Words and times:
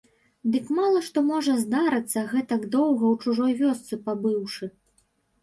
Дык 0.53 0.69
мала 0.77 1.03
што 1.07 1.21
можа 1.31 1.53
здарыцца, 1.63 2.23
гэтак 2.33 2.65
доўга 2.77 3.03
ў 3.13 3.15
чужой 3.27 3.53
вёсцы 3.61 4.01
пабыўшы. 4.09 4.73